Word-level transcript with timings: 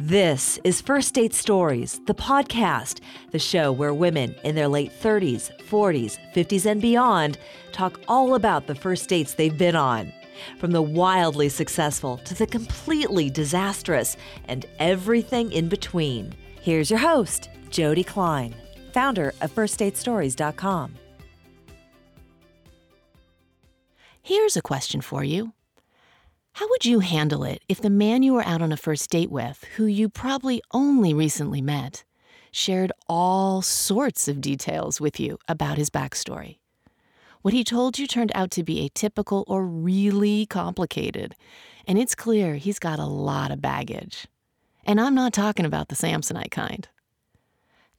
This 0.00 0.60
is 0.62 0.80
First 0.80 1.14
Date 1.14 1.34
Stories, 1.34 2.00
the 2.06 2.14
podcast, 2.14 3.00
the 3.32 3.38
show 3.40 3.72
where 3.72 3.92
women 3.92 4.32
in 4.44 4.54
their 4.54 4.68
late 4.68 4.92
30s, 4.92 5.50
40s, 5.68 6.16
50s, 6.32 6.66
and 6.66 6.80
beyond 6.80 7.36
talk 7.72 7.98
all 8.06 8.36
about 8.36 8.68
the 8.68 8.76
first 8.76 9.08
dates 9.08 9.34
they've 9.34 9.58
been 9.58 9.74
on. 9.74 10.12
From 10.60 10.70
the 10.70 10.80
wildly 10.80 11.48
successful 11.48 12.18
to 12.18 12.34
the 12.34 12.46
completely 12.46 13.28
disastrous 13.28 14.16
and 14.44 14.66
everything 14.78 15.50
in 15.50 15.68
between. 15.68 16.32
Here's 16.62 16.90
your 16.90 17.00
host, 17.00 17.50
Jody 17.68 18.04
Klein, 18.04 18.54
founder 18.92 19.34
of 19.40 19.52
FirstDateStories.com. 19.52 20.94
Here's 24.22 24.56
a 24.56 24.62
question 24.62 25.00
for 25.00 25.24
you. 25.24 25.54
How 26.58 26.68
would 26.70 26.84
you 26.84 26.98
handle 26.98 27.44
it 27.44 27.62
if 27.68 27.80
the 27.80 27.88
man 27.88 28.24
you 28.24 28.32
were 28.34 28.44
out 28.44 28.62
on 28.62 28.72
a 28.72 28.76
first 28.76 29.10
date 29.10 29.30
with, 29.30 29.64
who 29.76 29.86
you 29.86 30.08
probably 30.08 30.60
only 30.72 31.14
recently 31.14 31.62
met, 31.62 32.02
shared 32.50 32.90
all 33.08 33.62
sorts 33.62 34.26
of 34.26 34.40
details 34.40 35.00
with 35.00 35.20
you 35.20 35.38
about 35.46 35.78
his 35.78 35.88
backstory? 35.88 36.58
What 37.42 37.54
he 37.54 37.62
told 37.62 37.96
you 37.96 38.08
turned 38.08 38.32
out 38.34 38.50
to 38.50 38.64
be 38.64 38.90
atypical 38.90 39.44
or 39.46 39.64
really 39.64 40.46
complicated, 40.46 41.36
and 41.86 41.96
it's 41.96 42.16
clear 42.16 42.56
he's 42.56 42.80
got 42.80 42.98
a 42.98 43.06
lot 43.06 43.52
of 43.52 43.62
baggage. 43.62 44.26
And 44.84 45.00
I'm 45.00 45.14
not 45.14 45.32
talking 45.32 45.64
about 45.64 45.86
the 45.86 45.94
Samsonite 45.94 46.50
kind. 46.50 46.88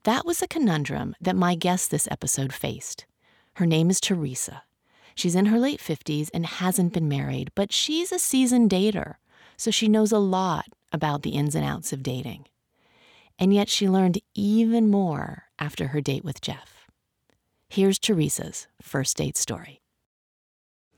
That 0.03 0.25
was 0.25 0.41
a 0.41 0.49
conundrum 0.49 1.15
that 1.21 1.37
my 1.37 1.55
guest 1.55 1.91
this 1.91 2.09
episode 2.11 2.51
faced. 2.51 3.05
Her 3.53 3.65
name 3.65 3.89
is 3.89 4.01
Teresa. 4.01 4.63
She's 5.19 5.35
in 5.35 5.47
her 5.47 5.59
late 5.59 5.81
50s 5.81 6.29
and 6.33 6.45
hasn't 6.45 6.93
been 6.93 7.09
married, 7.09 7.51
but 7.53 7.73
she's 7.73 8.13
a 8.13 8.17
seasoned 8.17 8.69
dater, 8.69 9.15
so 9.57 9.69
she 9.69 9.89
knows 9.89 10.13
a 10.13 10.17
lot 10.17 10.67
about 10.93 11.23
the 11.23 11.31
ins 11.31 11.55
and 11.55 11.65
outs 11.65 11.91
of 11.91 12.03
dating. 12.03 12.45
And 13.37 13.53
yet 13.53 13.67
she 13.67 13.89
learned 13.89 14.21
even 14.33 14.89
more 14.89 15.47
after 15.59 15.87
her 15.87 15.99
date 15.99 16.23
with 16.23 16.39
Jeff. 16.39 16.87
Here's 17.67 17.99
Teresa's 17.99 18.67
first 18.81 19.17
date 19.17 19.35
story. 19.35 19.81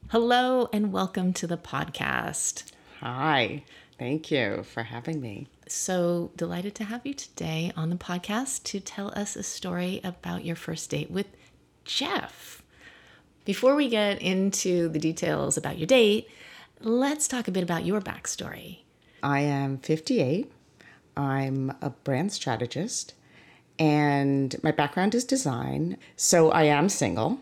Hello, 0.10 0.70
and 0.72 0.94
welcome 0.94 1.34
to 1.34 1.48
the 1.48 1.58
podcast. 1.58 2.74
Hi, 3.00 3.64
thank 3.98 4.30
you 4.30 4.62
for 4.62 4.84
having 4.84 5.20
me. 5.20 5.48
So 5.68 6.30
delighted 6.36 6.76
to 6.76 6.84
have 6.84 7.08
you 7.08 7.16
today 7.16 7.74
on 7.76 7.90
the 7.90 7.96
podcast 7.96 8.66
to 8.66 8.80
tell 8.80 9.12
us 9.16 9.36
a 9.36 9.42
story 9.42 10.00
about 10.04 10.46
your 10.46 10.56
first 10.56 10.92
date 10.92 11.10
with 11.10 11.26
Jeff. 11.86 12.61
Before 13.44 13.76
we 13.76 13.90
get 13.90 14.22
into 14.22 14.88
the 14.90 15.00
details 15.00 15.58
about 15.58 15.80
your 15.80 15.88
date, 15.88 16.30
let's 16.80 17.28
talk 17.28 17.48
a 17.48 17.52
bit 17.52 17.64
about 17.64 17.86
your 17.86 18.00
backstory. 18.00 18.80
I 19.24 19.40
am 19.40 19.80
58. 19.80 20.52
I'm 21.18 21.74
a 21.82 21.90
brand 21.90 22.32
strategist, 22.32 23.16
and 23.80 24.56
my 24.62 24.72
background 24.72 25.16
is 25.16 25.26
design. 25.26 25.98
So 26.16 26.52
I 26.52 26.64
am 26.64 26.88
single. 26.88 27.40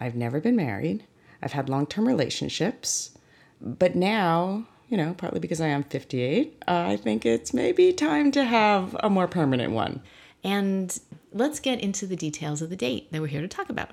I've 0.00 0.16
never 0.16 0.40
been 0.40 0.56
married. 0.56 1.04
I've 1.40 1.52
had 1.52 1.68
long 1.68 1.86
term 1.86 2.08
relationships. 2.08 3.16
But 3.60 3.94
now, 3.94 4.66
you 4.88 4.96
know, 4.96 5.14
partly 5.16 5.38
because 5.38 5.60
I 5.60 5.68
am 5.68 5.84
58, 5.84 6.60
I 6.66 6.96
think 6.96 7.24
it's 7.24 7.54
maybe 7.54 7.92
time 7.92 8.32
to 8.32 8.44
have 8.44 8.96
a 8.98 9.08
more 9.08 9.28
permanent 9.28 9.72
one. 9.72 10.02
And 10.42 10.98
let's 11.32 11.60
get 11.60 11.80
into 11.80 12.06
the 12.06 12.16
details 12.16 12.62
of 12.62 12.70
the 12.70 12.76
date 12.76 13.12
that 13.12 13.20
we're 13.20 13.28
here 13.28 13.42
to 13.42 13.48
talk 13.48 13.70
about. 13.70 13.90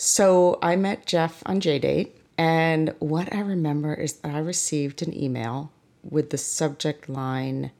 So 0.00 0.60
I 0.62 0.76
met 0.76 1.06
Jeff 1.06 1.42
on 1.44 1.60
JDate, 1.60 2.12
and 2.38 2.94
what 3.00 3.34
I 3.34 3.40
remember 3.40 3.94
is 3.94 4.12
that 4.12 4.32
I 4.32 4.38
received 4.38 5.02
an 5.02 5.12
email 5.12 5.72
with 6.08 6.30
the 6.30 6.38
subject 6.38 7.08
line, 7.08 7.72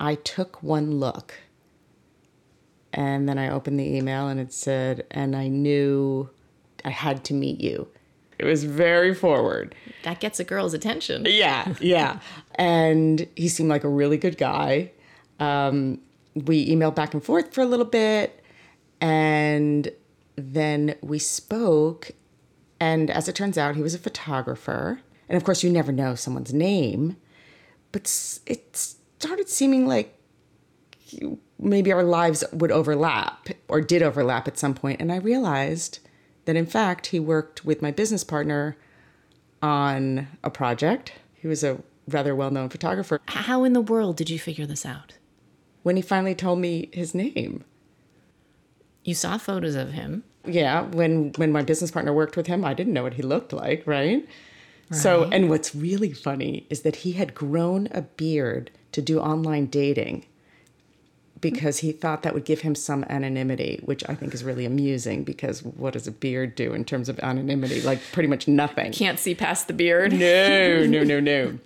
I 0.00 0.16
took 0.16 0.64
one 0.64 0.98
look. 0.98 1.34
And 2.92 3.28
then 3.28 3.38
I 3.38 3.50
opened 3.50 3.78
the 3.78 3.84
email 3.84 4.26
and 4.26 4.40
it 4.40 4.52
said, 4.52 5.06
and 5.12 5.36
I 5.36 5.46
knew 5.46 6.28
I 6.84 6.90
had 6.90 7.22
to 7.26 7.34
meet 7.34 7.60
you. 7.60 7.86
It 8.40 8.46
was 8.46 8.64
very 8.64 9.14
forward. 9.14 9.76
That 10.02 10.18
gets 10.18 10.40
a 10.40 10.44
girl's 10.44 10.74
attention. 10.74 11.24
Yeah, 11.28 11.72
yeah. 11.80 12.18
and 12.56 13.28
he 13.36 13.46
seemed 13.46 13.68
like 13.68 13.84
a 13.84 13.88
really 13.88 14.16
good 14.16 14.38
guy. 14.38 14.90
Um, 15.38 16.00
we 16.34 16.68
emailed 16.68 16.96
back 16.96 17.14
and 17.14 17.22
forth 17.22 17.54
for 17.54 17.60
a 17.60 17.66
little 17.66 17.86
bit, 17.86 18.42
and 19.00 19.92
then 20.40 20.96
we 21.02 21.18
spoke, 21.18 22.12
and 22.78 23.10
as 23.10 23.28
it 23.28 23.34
turns 23.34 23.58
out, 23.58 23.76
he 23.76 23.82
was 23.82 23.94
a 23.94 23.98
photographer. 23.98 25.00
And 25.28 25.36
of 25.36 25.44
course, 25.44 25.62
you 25.62 25.70
never 25.70 25.92
know 25.92 26.14
someone's 26.14 26.52
name, 26.52 27.16
but 27.92 28.02
it 28.46 28.76
started 28.76 29.48
seeming 29.48 29.86
like 29.86 30.16
maybe 31.58 31.92
our 31.92 32.02
lives 32.02 32.44
would 32.52 32.72
overlap 32.72 33.48
or 33.68 33.80
did 33.80 34.02
overlap 34.02 34.48
at 34.48 34.58
some 34.58 34.74
point. 34.74 35.00
And 35.00 35.12
I 35.12 35.16
realized 35.16 36.00
that 36.44 36.56
in 36.56 36.66
fact, 36.66 37.08
he 37.08 37.20
worked 37.20 37.64
with 37.64 37.82
my 37.82 37.90
business 37.90 38.24
partner 38.24 38.76
on 39.62 40.28
a 40.42 40.50
project. 40.50 41.12
He 41.34 41.46
was 41.46 41.62
a 41.62 41.78
rather 42.08 42.34
well 42.34 42.50
known 42.50 42.68
photographer. 42.68 43.20
How 43.26 43.64
in 43.64 43.72
the 43.72 43.80
world 43.80 44.16
did 44.16 44.30
you 44.30 44.38
figure 44.38 44.66
this 44.66 44.86
out? 44.86 45.14
When 45.82 45.96
he 45.96 46.02
finally 46.02 46.34
told 46.34 46.58
me 46.58 46.90
his 46.92 47.14
name. 47.14 47.64
You 49.04 49.14
saw 49.14 49.38
photos 49.38 49.74
of 49.74 49.92
him. 49.92 50.24
Yeah, 50.44 50.82
when 50.82 51.32
when 51.36 51.52
my 51.52 51.62
business 51.62 51.90
partner 51.90 52.12
worked 52.12 52.36
with 52.36 52.46
him, 52.46 52.64
I 52.64 52.74
didn't 52.74 52.92
know 52.92 53.02
what 53.02 53.14
he 53.14 53.22
looked 53.22 53.52
like, 53.52 53.86
right? 53.86 54.26
right? 54.90 54.98
So, 54.98 55.24
and 55.30 55.48
what's 55.48 55.74
really 55.74 56.12
funny 56.12 56.66
is 56.68 56.82
that 56.82 56.96
he 56.96 57.12
had 57.12 57.34
grown 57.34 57.88
a 57.92 58.02
beard 58.02 58.70
to 58.92 59.00
do 59.00 59.20
online 59.20 59.66
dating 59.66 60.26
because 61.40 61.78
he 61.78 61.92
thought 61.92 62.22
that 62.22 62.34
would 62.34 62.44
give 62.44 62.60
him 62.60 62.74
some 62.74 63.04
anonymity, 63.04 63.80
which 63.84 64.02
I 64.08 64.14
think 64.14 64.34
is 64.34 64.44
really 64.44 64.66
amusing 64.66 65.24
because 65.24 65.62
what 65.62 65.94
does 65.94 66.06
a 66.06 66.10
beard 66.10 66.54
do 66.54 66.74
in 66.74 66.84
terms 66.84 67.08
of 67.08 67.18
anonymity? 67.20 67.80
Like 67.80 68.00
pretty 68.12 68.28
much 68.28 68.48
nothing. 68.48 68.92
Can't 68.92 69.18
see 69.18 69.34
past 69.34 69.68
the 69.68 69.72
beard. 69.72 70.12
No, 70.12 70.84
no, 70.86 71.02
no, 71.02 71.20
no. 71.20 71.58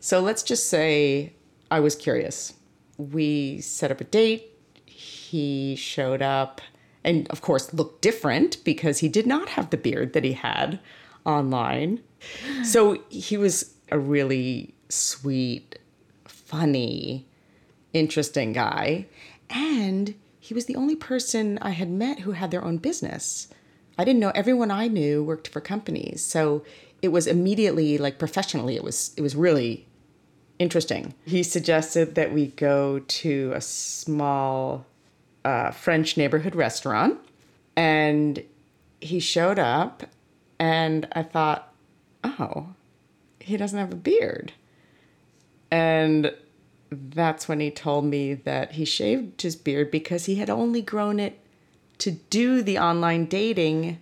so 0.00 0.20
let's 0.20 0.42
just 0.42 0.68
say 0.68 1.32
I 1.70 1.80
was 1.80 1.96
curious. 1.96 2.54
We 2.98 3.60
set 3.60 3.90
up 3.90 4.00
a 4.00 4.04
date. 4.04 4.52
He 4.84 5.76
showed 5.76 6.22
up 6.22 6.60
and 7.06 7.26
of 7.30 7.40
course 7.40 7.72
looked 7.72 8.02
different 8.02 8.62
because 8.64 8.98
he 8.98 9.08
did 9.08 9.26
not 9.26 9.48
have 9.50 9.70
the 9.70 9.76
beard 9.78 10.12
that 10.12 10.24
he 10.24 10.32
had 10.32 10.78
online. 11.24 12.00
So 12.64 13.02
he 13.08 13.36
was 13.36 13.74
a 13.90 13.98
really 13.98 14.74
sweet, 14.88 15.78
funny, 16.24 17.26
interesting 17.92 18.52
guy. 18.52 19.06
And 19.48 20.14
he 20.40 20.54
was 20.54 20.66
the 20.66 20.76
only 20.76 20.96
person 20.96 21.58
I 21.62 21.70
had 21.70 21.90
met 21.90 22.20
who 22.20 22.32
had 22.32 22.50
their 22.50 22.64
own 22.64 22.78
business. 22.78 23.48
I 23.98 24.04
didn't 24.04 24.20
know 24.20 24.32
everyone 24.34 24.70
I 24.70 24.88
knew 24.88 25.22
worked 25.22 25.48
for 25.48 25.60
companies. 25.60 26.22
So 26.22 26.64
it 27.02 27.08
was 27.08 27.26
immediately 27.26 27.98
like 27.98 28.18
professionally 28.18 28.74
it 28.76 28.82
was 28.82 29.12
it 29.16 29.22
was 29.22 29.36
really 29.36 29.86
interesting. 30.58 31.14
He 31.24 31.42
suggested 31.42 32.14
that 32.14 32.32
we 32.32 32.48
go 32.48 33.00
to 33.00 33.52
a 33.54 33.60
small 33.60 34.86
uh, 35.46 35.70
French 35.70 36.16
neighborhood 36.16 36.56
restaurant, 36.56 37.20
and 37.76 38.42
he 39.00 39.20
showed 39.20 39.60
up, 39.60 40.02
and 40.58 41.06
I 41.12 41.22
thought, 41.22 41.72
oh, 42.24 42.70
he 43.38 43.56
doesn't 43.56 43.78
have 43.78 43.92
a 43.92 43.96
beard. 43.96 44.52
And 45.70 46.34
that's 46.90 47.46
when 47.48 47.60
he 47.60 47.70
told 47.70 48.06
me 48.06 48.34
that 48.34 48.72
he 48.72 48.84
shaved 48.84 49.42
his 49.42 49.54
beard 49.54 49.92
because 49.92 50.26
he 50.26 50.34
had 50.34 50.50
only 50.50 50.82
grown 50.82 51.20
it 51.20 51.38
to 51.98 52.10
do 52.10 52.60
the 52.60 52.78
online 52.80 53.26
dating 53.26 54.00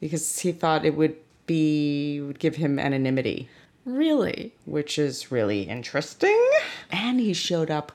because 0.00 0.38
he 0.38 0.52
thought 0.52 0.86
it 0.86 0.96
would 0.96 1.16
be 1.46 2.20
would 2.22 2.38
give 2.38 2.56
him 2.56 2.78
anonymity. 2.78 3.50
Really? 3.84 4.54
Which 4.64 4.98
is 4.98 5.30
really 5.30 5.62
interesting. 5.62 6.50
And 6.90 7.20
he 7.20 7.34
showed 7.34 7.70
up 7.70 7.92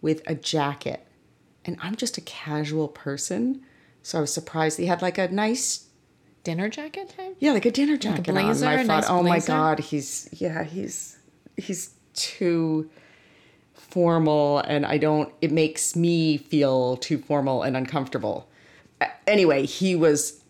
with 0.00 0.22
a 0.26 0.36
jacket 0.36 1.04
and 1.64 1.76
I'm 1.80 1.96
just 1.96 2.16
a 2.18 2.22
casual 2.22 2.88
person. 2.88 3.62
So 4.02 4.18
I 4.18 4.20
was 4.22 4.32
surprised 4.32 4.78
he 4.78 4.86
had 4.86 5.02
like 5.02 5.18
a 5.18 5.28
nice 5.28 5.88
dinner 6.48 6.68
jacket 6.68 7.12
type? 7.16 7.36
Yeah, 7.40 7.52
like 7.52 7.66
a 7.66 7.70
dinner 7.70 7.96
jacket 7.96 8.32
like 8.32 8.44
a 8.44 8.46
blazer, 8.46 8.66
on. 8.66 8.72
And 8.72 8.80
I 8.90 9.00
thought, 9.00 9.02
nice 9.02 9.10
oh 9.10 9.22
my 9.22 9.40
god, 9.40 9.80
he's 9.80 10.28
yeah, 10.32 10.64
he's 10.64 11.18
he's 11.56 11.90
too 12.14 12.88
formal 13.74 14.58
and 14.60 14.84
I 14.84 14.98
don't 14.98 15.32
it 15.40 15.52
makes 15.52 15.96
me 15.96 16.36
feel 16.36 16.96
too 16.96 17.18
formal 17.18 17.62
and 17.62 17.76
uncomfortable. 17.76 18.48
Anyway, 19.26 19.66
he 19.66 19.94
was 19.94 20.42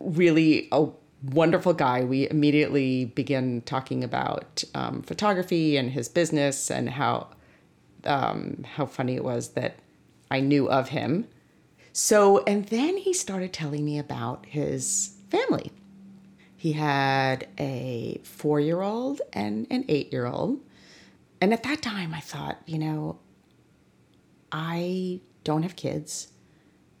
really 0.00 0.68
a 0.72 0.88
wonderful 1.22 1.72
guy. 1.72 2.02
We 2.02 2.28
immediately 2.28 3.04
began 3.04 3.62
talking 3.62 4.02
about 4.02 4.64
um, 4.74 5.02
photography 5.02 5.76
and 5.76 5.90
his 5.90 6.08
business 6.08 6.70
and 6.70 6.90
how 6.90 7.28
um, 8.04 8.64
how 8.74 8.86
funny 8.86 9.14
it 9.14 9.24
was 9.24 9.50
that 9.50 9.76
I 10.30 10.40
knew 10.40 10.68
of 10.68 10.90
him. 10.90 11.26
So, 11.92 12.44
and 12.44 12.66
then 12.66 12.96
he 12.96 13.12
started 13.12 13.52
telling 13.52 13.84
me 13.84 13.98
about 13.98 14.46
his 14.46 15.16
family. 15.28 15.72
He 16.56 16.72
had 16.72 17.48
a 17.58 18.20
four 18.22 18.60
year 18.60 18.82
old 18.82 19.20
and 19.32 19.66
an 19.70 19.84
eight 19.88 20.12
year 20.12 20.26
old. 20.26 20.60
And 21.40 21.52
at 21.52 21.62
that 21.62 21.82
time, 21.82 22.14
I 22.14 22.20
thought, 22.20 22.58
you 22.66 22.78
know, 22.78 23.18
I 24.52 25.20
don't 25.42 25.62
have 25.62 25.74
kids. 25.74 26.28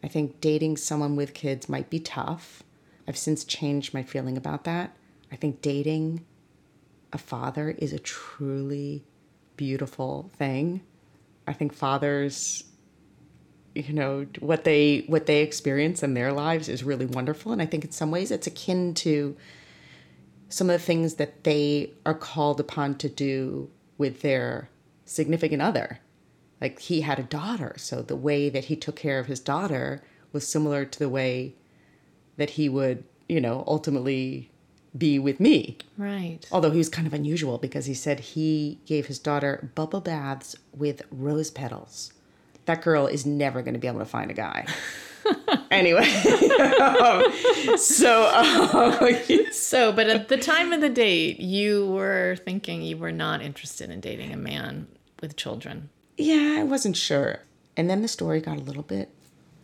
I 0.02 0.08
think 0.08 0.40
dating 0.40 0.78
someone 0.78 1.14
with 1.14 1.34
kids 1.34 1.68
might 1.68 1.90
be 1.90 2.00
tough. 2.00 2.62
I've 3.06 3.18
since 3.18 3.44
changed 3.44 3.92
my 3.92 4.02
feeling 4.02 4.36
about 4.36 4.64
that. 4.64 4.96
I 5.30 5.36
think 5.36 5.60
dating 5.60 6.24
a 7.12 7.18
father 7.18 7.70
is 7.70 7.92
a 7.92 7.98
truly 7.98 9.04
beautiful 9.56 10.30
thing. 10.36 10.82
I 11.46 11.52
think 11.52 11.72
fathers 11.72 12.64
you 13.74 13.92
know 13.92 14.26
what 14.40 14.64
they 14.64 15.04
what 15.06 15.26
they 15.26 15.42
experience 15.42 16.02
in 16.02 16.14
their 16.14 16.32
lives 16.32 16.68
is 16.68 16.82
really 16.82 17.06
wonderful 17.06 17.52
and 17.52 17.62
I 17.62 17.66
think 17.66 17.84
in 17.84 17.92
some 17.92 18.10
ways 18.10 18.30
it's 18.30 18.46
akin 18.46 18.94
to 18.94 19.36
some 20.50 20.68
of 20.68 20.78
the 20.78 20.84
things 20.84 21.14
that 21.14 21.44
they 21.44 21.92
are 22.04 22.14
called 22.14 22.60
upon 22.60 22.96
to 22.96 23.08
do 23.08 23.70
with 23.96 24.20
their 24.20 24.68
significant 25.04 25.62
other. 25.62 26.00
Like 26.60 26.80
he 26.80 27.00
had 27.00 27.18
a 27.18 27.22
daughter, 27.22 27.74
so 27.78 28.02
the 28.02 28.16
way 28.16 28.50
that 28.50 28.66
he 28.66 28.76
took 28.76 28.96
care 28.96 29.18
of 29.18 29.26
his 29.26 29.40
daughter 29.40 30.02
was 30.32 30.46
similar 30.46 30.84
to 30.84 30.98
the 30.98 31.08
way 31.08 31.54
that 32.36 32.50
he 32.50 32.68
would, 32.68 33.04
you 33.28 33.40
know, 33.40 33.64
ultimately 33.66 34.50
be 34.96 35.18
with 35.18 35.40
me. 35.40 35.78
Right. 35.96 36.40
Although 36.50 36.72
he 36.72 36.78
was 36.78 36.88
kind 36.88 37.06
of 37.06 37.14
unusual 37.14 37.56
because 37.58 37.86
he 37.86 37.94
said 37.94 38.20
he 38.20 38.80
gave 38.84 39.06
his 39.06 39.18
daughter 39.18 39.70
bubble 39.74 40.00
baths 40.00 40.56
with 40.74 41.02
rose 41.10 41.50
petals. 41.50 42.12
That 42.70 42.82
girl 42.82 43.08
is 43.08 43.26
never 43.26 43.62
going 43.62 43.74
to 43.74 43.80
be 43.80 43.88
able 43.88 43.98
to 43.98 44.04
find 44.04 44.30
a 44.30 44.34
guy. 44.34 44.64
anyway, 45.72 46.08
um, 46.80 47.24
so 47.76 48.30
um, 48.32 49.16
So, 49.50 49.90
but 49.90 50.06
at 50.06 50.28
the 50.28 50.36
time 50.36 50.72
of 50.72 50.80
the 50.80 50.88
date, 50.88 51.40
you 51.40 51.88
were 51.88 52.36
thinking 52.44 52.82
you 52.82 52.96
were 52.96 53.10
not 53.10 53.42
interested 53.42 53.90
in 53.90 53.98
dating 54.00 54.32
a 54.32 54.36
man 54.36 54.86
with 55.20 55.34
children. 55.34 55.90
yeah, 56.16 56.58
I 56.60 56.62
wasn't 56.62 56.96
sure. 56.96 57.40
And 57.76 57.90
then 57.90 58.02
the 58.02 58.08
story 58.08 58.40
got 58.40 58.58
a 58.58 58.62
little 58.62 58.84
bit 58.84 59.08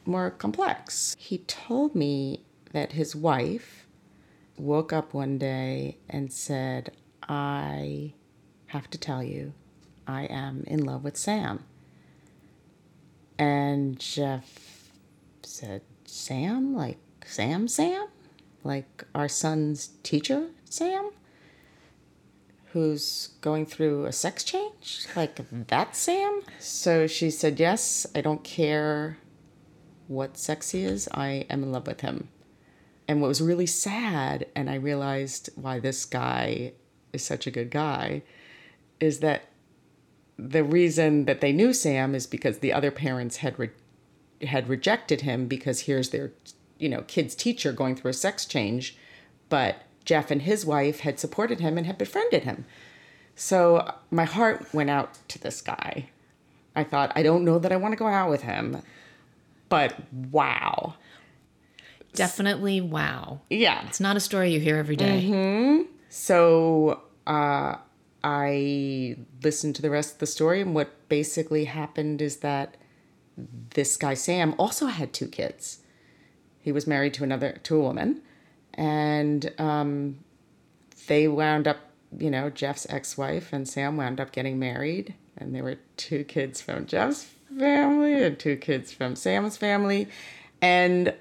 more 0.04 0.32
complex. 0.32 1.14
He 1.16 1.38
told 1.38 1.94
me 1.94 2.40
that 2.72 2.90
his 2.92 3.14
wife 3.14 3.86
woke 4.56 4.92
up 4.92 5.14
one 5.14 5.38
day 5.38 5.98
and 6.10 6.32
said, 6.32 6.90
I 7.28 8.14
have 8.66 8.90
to 8.90 8.98
tell 8.98 9.22
you, 9.22 9.52
I 10.08 10.24
am 10.24 10.64
in 10.66 10.82
love 10.84 11.04
with 11.04 11.16
Sam. 11.16 11.62
And 13.38 13.98
Jeff 13.98 14.90
said, 15.42 15.82
Sam? 16.04 16.74
Like 16.74 16.98
Sam 17.26 17.68
Sam? 17.68 18.06
Like 18.64 19.04
our 19.14 19.28
son's 19.28 19.88
teacher, 20.02 20.48
Sam? 20.64 21.10
Who's 22.72 23.30
going 23.40 23.66
through 23.66 24.06
a 24.06 24.12
sex 24.12 24.44
change? 24.44 25.06
Like 25.14 25.40
that 25.68 25.96
Sam? 25.96 26.42
So 26.58 27.06
she 27.06 27.30
said, 27.30 27.60
Yes, 27.60 28.06
I 28.14 28.20
don't 28.20 28.44
care 28.44 29.18
what 30.08 30.36
sex 30.36 30.70
he 30.70 30.82
is, 30.82 31.08
I 31.12 31.46
am 31.50 31.62
in 31.62 31.72
love 31.72 31.86
with 31.86 32.00
him. 32.00 32.28
And 33.08 33.20
what 33.20 33.28
was 33.28 33.40
really 33.40 33.66
sad, 33.66 34.46
and 34.54 34.68
I 34.68 34.74
realized 34.76 35.50
why 35.54 35.78
this 35.78 36.04
guy 36.04 36.72
is 37.12 37.24
such 37.24 37.46
a 37.46 37.50
good 37.50 37.70
guy, 37.70 38.22
is 39.00 39.20
that 39.20 39.48
the 40.38 40.64
reason 40.64 41.24
that 41.24 41.40
they 41.40 41.52
knew 41.52 41.72
Sam 41.72 42.14
is 42.14 42.26
because 42.26 42.58
the 42.58 42.72
other 42.72 42.90
parents 42.90 43.38
had 43.38 43.58
re- 43.58 43.70
had 44.42 44.68
rejected 44.68 45.22
him 45.22 45.46
because 45.46 45.80
here's 45.82 46.10
their 46.10 46.32
you 46.78 46.88
know 46.88 47.02
kid's 47.02 47.34
teacher 47.34 47.72
going 47.72 47.96
through 47.96 48.10
a 48.10 48.14
sex 48.14 48.44
change, 48.44 48.96
but 49.48 49.82
Jeff 50.04 50.30
and 50.30 50.42
his 50.42 50.64
wife 50.66 51.00
had 51.00 51.18
supported 51.18 51.60
him 51.60 51.78
and 51.78 51.86
had 51.86 51.98
befriended 51.98 52.44
him. 52.44 52.64
So 53.34 53.94
my 54.10 54.24
heart 54.24 54.72
went 54.72 54.90
out 54.90 55.18
to 55.28 55.38
this 55.38 55.60
guy. 55.60 56.10
I 56.74 56.84
thought 56.84 57.12
I 57.16 57.22
don't 57.22 57.44
know 57.44 57.58
that 57.58 57.72
I 57.72 57.76
want 57.76 57.92
to 57.92 57.96
go 57.96 58.06
out 58.06 58.30
with 58.30 58.42
him, 58.42 58.82
but 59.68 59.94
wow, 60.30 60.94
Definitely 62.14 62.80
wow. 62.80 63.40
yeah. 63.50 63.86
It's 63.86 64.00
not 64.00 64.16
a 64.16 64.20
story 64.20 64.52
you 64.52 64.60
hear 64.60 64.76
every 64.76 64.96
day. 64.96 65.20
So 66.08 67.02
uh, 67.26 67.76
I 68.28 69.18
listened 69.44 69.76
to 69.76 69.82
the 69.82 69.90
rest 69.90 70.14
of 70.14 70.18
the 70.18 70.26
story, 70.26 70.60
and 70.60 70.74
what 70.74 71.08
basically 71.08 71.66
happened 71.66 72.20
is 72.20 72.38
that 72.38 72.76
this 73.74 73.96
guy 73.96 74.14
Sam 74.14 74.56
also 74.58 74.86
had 74.86 75.12
two 75.12 75.28
kids. 75.28 75.78
He 76.60 76.72
was 76.72 76.88
married 76.88 77.14
to 77.14 77.24
another 77.24 77.60
to 77.62 77.76
a 77.76 77.80
woman, 77.80 78.22
and 78.74 79.52
um, 79.58 80.18
they 81.06 81.28
wound 81.28 81.68
up, 81.68 81.76
you 82.18 82.28
know, 82.28 82.50
Jeff's 82.50 82.84
ex-wife 82.90 83.52
and 83.52 83.68
Sam 83.68 83.96
wound 83.96 84.20
up 84.20 84.32
getting 84.32 84.58
married, 84.58 85.14
and 85.36 85.54
there 85.54 85.62
were 85.62 85.78
two 85.96 86.24
kids 86.24 86.60
from 86.60 86.86
Jeff's 86.86 87.28
family 87.56 88.24
and 88.24 88.36
two 88.40 88.56
kids 88.56 88.90
from 88.90 89.14
Sam's 89.14 89.56
family, 89.56 90.08
and 90.60 91.14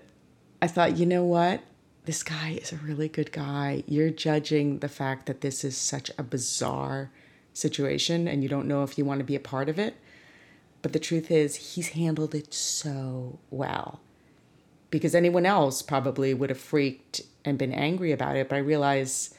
I 0.60 0.66
thought, 0.66 0.98
you 0.98 1.06
know 1.06 1.24
what? 1.24 1.62
This 2.06 2.22
guy 2.22 2.60
is 2.62 2.72
a 2.72 2.78
really 2.78 3.10
good 3.10 3.32
guy. 3.32 3.84
You're 3.88 4.12
judging 4.12 4.80
the 4.80 4.90
fact 4.90 5.26
that 5.26 5.42
this 5.42 5.64
is 5.64 5.76
such 5.76 6.12
a 6.18 6.24
bizarre 6.24 7.12
situation 7.54 8.28
and 8.28 8.44
you 8.44 8.50
don't 8.50 8.68
know 8.68 8.84
if 8.84 8.98
you 8.98 9.06
want 9.06 9.20
to 9.20 9.26
be 9.26 9.36
a 9.36 9.40
part 9.40 9.70
of 9.70 9.80
it. 9.80 9.96
But 10.84 10.94
the 10.94 11.00
truth 11.00 11.32
is, 11.32 11.56
he's 11.74 11.90
handled 11.90 12.36
it 12.36 12.54
so 12.54 13.40
well. 13.50 14.02
Because 14.92 15.16
anyone 15.16 15.48
else 15.48 15.82
probably 15.82 16.34
would 16.34 16.52
have 16.52 16.60
freaked 16.60 17.22
and 17.44 17.58
been 17.58 17.74
angry 17.74 18.12
about 18.12 18.36
it. 18.36 18.50
But 18.50 18.58
I 18.58 18.60
realize 18.60 19.34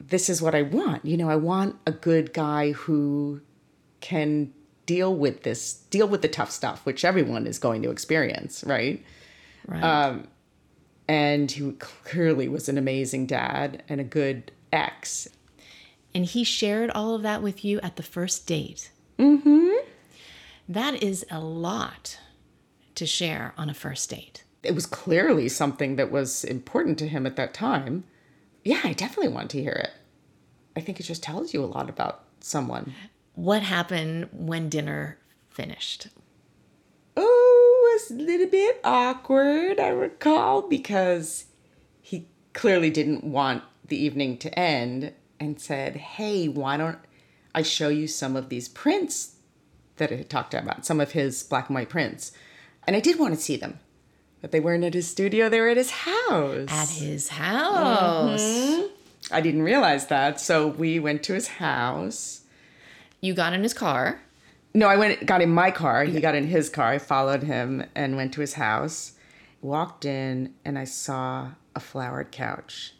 this 0.00 0.30
is 0.30 0.40
what 0.40 0.54
I 0.54 0.62
want. 0.62 1.04
You 1.04 1.18
know, 1.18 1.28
I 1.28 1.36
want 1.36 1.76
a 1.86 1.92
good 1.92 2.32
guy 2.32 2.72
who 2.72 3.42
can 4.00 4.54
deal 4.86 5.14
with 5.14 5.42
this, 5.42 5.74
deal 5.90 6.08
with 6.08 6.22
the 6.22 6.28
tough 6.28 6.50
stuff, 6.50 6.86
which 6.86 7.04
everyone 7.04 7.46
is 7.46 7.58
going 7.58 7.82
to 7.82 7.90
experience, 7.90 8.64
right? 8.64 9.04
Right. 9.66 9.82
Um, 9.82 10.26
and 11.10 11.50
he 11.50 11.72
clearly 11.72 12.48
was 12.48 12.68
an 12.68 12.78
amazing 12.78 13.26
dad 13.26 13.82
and 13.88 14.00
a 14.00 14.04
good 14.04 14.52
ex. 14.72 15.28
and 16.14 16.24
he 16.24 16.44
shared 16.44 16.88
all 16.92 17.16
of 17.16 17.22
that 17.22 17.42
with 17.42 17.64
you 17.64 17.80
at 17.80 17.96
the 17.96 18.02
first 18.02 18.46
date. 18.46 18.92
Mm-hmm. 19.18 19.72
That 20.68 21.02
is 21.02 21.26
a 21.28 21.40
lot 21.40 22.20
to 22.94 23.06
share 23.06 23.54
on 23.58 23.68
a 23.68 23.74
first 23.74 24.08
date. 24.10 24.44
It 24.62 24.76
was 24.76 24.86
clearly 24.86 25.48
something 25.48 25.96
that 25.96 26.12
was 26.12 26.44
important 26.44 26.96
to 27.00 27.08
him 27.08 27.26
at 27.26 27.34
that 27.34 27.54
time. 27.54 28.04
Yeah, 28.62 28.80
I 28.84 28.92
definitely 28.92 29.32
want 29.32 29.50
to 29.50 29.60
hear 29.60 29.72
it. 29.72 29.90
I 30.76 30.80
think 30.80 31.00
it 31.00 31.04
just 31.04 31.24
tells 31.24 31.52
you 31.52 31.64
a 31.64 31.66
lot 31.66 31.90
about 31.90 32.22
someone. 32.38 32.94
What 33.34 33.62
happened 33.62 34.28
when 34.32 34.68
dinner 34.68 35.18
finished? 35.48 36.06
Was 38.00 38.10
a 38.10 38.22
little 38.22 38.46
bit 38.46 38.80
awkward, 38.82 39.78
I 39.78 39.88
recall, 39.88 40.62
because 40.62 41.46
he 42.00 42.28
clearly 42.52 42.88
didn't 42.88 43.24
want 43.24 43.62
the 43.86 43.96
evening 43.96 44.38
to 44.38 44.58
end 44.58 45.12
and 45.38 45.60
said, 45.60 45.96
Hey, 45.96 46.48
why 46.48 46.76
don't 46.76 46.98
I 47.54 47.62
show 47.62 47.88
you 47.88 48.06
some 48.06 48.36
of 48.36 48.48
these 48.48 48.68
prints 48.68 49.36
that 49.96 50.12
I 50.12 50.16
had 50.16 50.30
talked 50.30 50.54
about, 50.54 50.86
some 50.86 51.00
of 51.00 51.12
his 51.12 51.42
black 51.42 51.68
and 51.68 51.74
white 51.74 51.88
prints? 51.88 52.32
And 52.86 52.96
I 52.96 53.00
did 53.00 53.18
want 53.18 53.34
to 53.34 53.40
see 53.40 53.56
them, 53.56 53.80
but 54.40 54.50
they 54.50 54.60
weren't 54.60 54.84
at 54.84 54.94
his 54.94 55.08
studio, 55.08 55.48
they 55.48 55.60
were 55.60 55.68
at 55.68 55.76
his 55.76 55.90
house. 55.90 56.68
At 56.68 56.88
his 56.88 57.28
mm-hmm. 57.28 57.42
house. 57.42 58.88
I 59.30 59.40
didn't 59.40 59.62
realize 59.62 60.06
that, 60.06 60.40
so 60.40 60.68
we 60.68 60.98
went 60.98 61.22
to 61.24 61.34
his 61.34 61.48
house. 61.48 62.42
You 63.20 63.34
got 63.34 63.52
in 63.52 63.62
his 63.62 63.74
car. 63.74 64.22
No, 64.72 64.86
I 64.86 64.96
went 64.96 65.26
got 65.26 65.42
in 65.42 65.50
my 65.50 65.70
car. 65.70 66.04
He 66.04 66.20
got 66.20 66.34
in 66.34 66.46
his 66.46 66.68
car. 66.68 66.88
I 66.88 66.98
followed 66.98 67.42
him 67.42 67.84
and 67.94 68.16
went 68.16 68.32
to 68.34 68.40
his 68.40 68.54
house. 68.54 69.12
Walked 69.62 70.04
in 70.04 70.54
and 70.64 70.78
I 70.78 70.84
saw 70.84 71.50
a 71.74 71.80
flowered 71.80 72.30
couch. 72.30 72.94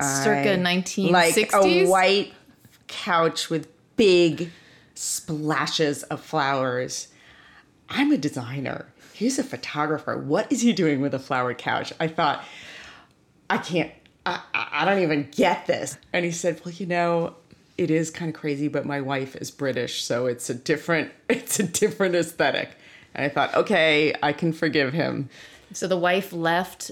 Circa 0.00 0.54
I- 0.54 0.56
1960s. 0.56 1.10
Like 1.10 1.52
a 1.54 1.86
white 1.86 2.32
couch 2.88 3.50
with 3.50 3.68
big 3.96 4.50
splashes 4.94 6.02
of 6.04 6.20
flowers. 6.20 7.08
I'm 7.88 8.10
a 8.12 8.16
designer. 8.18 8.86
He's 9.12 9.38
a 9.38 9.44
photographer. 9.44 10.16
What 10.18 10.50
is 10.50 10.62
he 10.62 10.72
doing 10.72 11.00
with 11.00 11.14
a 11.14 11.18
flowered 11.18 11.58
couch? 11.58 11.92
I 12.00 12.08
thought, 12.08 12.42
I 13.50 13.58
can't, 13.58 13.92
I, 14.24 14.40
I 14.54 14.68
I 14.72 14.84
don't 14.86 15.02
even 15.02 15.28
get 15.30 15.66
this. 15.66 15.98
And 16.12 16.24
he 16.24 16.30
said, 16.30 16.60
Well, 16.64 16.72
you 16.74 16.86
know, 16.86 17.34
it 17.82 17.90
is 17.90 18.10
kind 18.10 18.34
of 18.34 18.40
crazy, 18.40 18.68
but 18.68 18.86
my 18.86 19.00
wife 19.00 19.36
is 19.36 19.50
British, 19.50 20.04
so 20.04 20.26
it's 20.26 20.48
a 20.48 20.54
different, 20.54 21.12
it's 21.28 21.58
a 21.58 21.64
different 21.64 22.14
aesthetic. 22.14 22.70
And 23.14 23.24
I 23.26 23.28
thought, 23.28 23.54
okay, 23.54 24.14
I 24.22 24.32
can 24.32 24.52
forgive 24.52 24.92
him. 24.92 25.28
So 25.72 25.86
the 25.86 25.96
wife 25.96 26.32
left, 26.32 26.90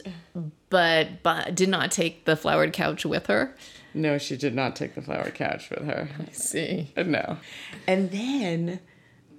but, 0.69 1.23
but 1.23 1.55
did 1.55 1.69
not 1.69 1.91
take 1.91 2.25
the 2.25 2.37
flowered 2.37 2.73
couch 2.73 3.07
with 3.07 3.27
her. 3.27 3.55
No, 3.95 4.19
she 4.19 4.37
did 4.37 4.55
not 4.55 4.77
take 4.77 4.95
the 4.95 5.03
flowered 5.03 5.35
couch 5.35 5.71
with 5.71 5.85
her. 5.85 6.09
I 6.19 6.33
see. 6.33 6.93
No. 6.97 7.39
And 7.87 8.11
then 8.11 8.81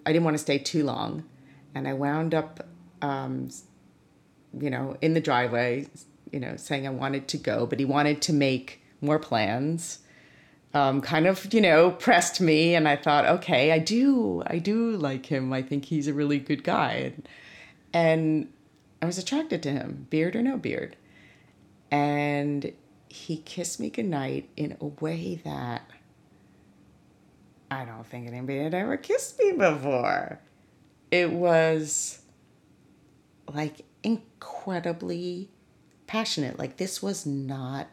I 0.05 0.13
didn't 0.13 0.25
want 0.25 0.35
to 0.35 0.41
stay 0.41 0.57
too 0.57 0.83
long. 0.83 1.23
And 1.73 1.87
I 1.87 1.93
wound 1.93 2.33
up, 2.33 2.67
um, 3.01 3.49
you 4.59 4.69
know, 4.69 4.97
in 5.01 5.13
the 5.13 5.21
driveway, 5.21 5.87
you 6.31 6.39
know, 6.39 6.55
saying 6.55 6.85
I 6.85 6.91
wanted 6.91 7.27
to 7.29 7.37
go, 7.37 7.65
but 7.65 7.79
he 7.79 7.85
wanted 7.85 8.21
to 8.23 8.33
make 8.33 8.81
more 8.99 9.19
plans. 9.19 9.99
Um, 10.73 11.01
kind 11.01 11.27
of, 11.27 11.53
you 11.53 11.61
know, 11.61 11.91
pressed 11.91 12.39
me. 12.41 12.75
And 12.75 12.87
I 12.87 12.95
thought, 12.95 13.25
okay, 13.25 13.71
I 13.71 13.79
do, 13.79 14.43
I 14.47 14.59
do 14.59 14.91
like 14.91 15.25
him. 15.25 15.51
I 15.53 15.61
think 15.61 15.85
he's 15.85 16.07
a 16.07 16.13
really 16.13 16.39
good 16.39 16.63
guy. 16.63 17.13
And, 17.13 17.27
and 17.93 18.53
I 19.01 19.05
was 19.05 19.17
attracted 19.17 19.61
to 19.63 19.71
him, 19.71 20.07
beard 20.09 20.35
or 20.35 20.41
no 20.41 20.57
beard. 20.57 20.95
And 21.89 22.71
he 23.09 23.37
kissed 23.37 23.79
me 23.79 23.89
goodnight 23.89 24.49
in 24.55 24.77
a 24.79 24.85
way 24.85 25.41
that 25.43 25.89
I 27.69 27.83
don't 27.85 28.05
think 28.05 28.27
anybody 28.27 28.59
had 28.59 28.73
ever 28.73 28.97
kissed 28.97 29.39
me 29.39 29.53
before. 29.53 30.39
It 31.09 31.31
was 31.31 32.21
like 33.53 33.85
incredibly 34.03 35.49
passionate. 36.07 36.57
Like, 36.57 36.77
this 36.77 37.01
was 37.03 37.25
not 37.25 37.87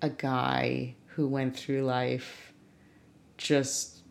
a 0.00 0.10
guy 0.10 0.94
who 1.14 1.28
went 1.28 1.56
through 1.56 1.82
life 1.82 2.52
just, 3.36 4.02